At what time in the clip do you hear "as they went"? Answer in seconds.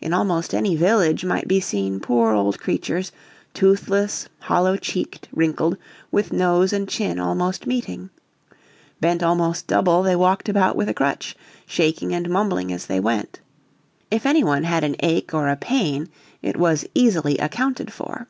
12.72-13.40